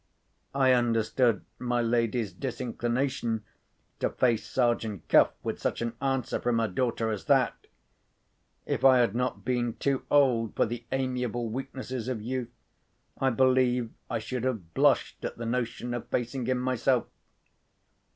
[0.55, 3.43] I understood my lady's disinclination
[3.99, 7.67] to face Sergeant Cuff with such an answer from her daughter as that.
[8.65, 12.49] If I had not been too old for the amiable weaknesses of youth,
[13.19, 17.05] I believe I should have blushed at the notion of facing him myself.